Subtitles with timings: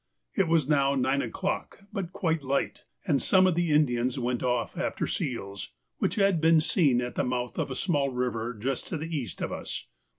[0.33, 4.75] It was now nine o'clock, but quite light, and some of the Indians went off
[4.75, 8.97] after seals which had been seen in the mouth of a small river just to
[8.97, 9.85] the east of us.